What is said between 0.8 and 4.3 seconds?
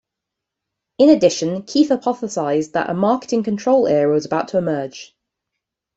In addition, Keith hypothesised that a "marketing control era" was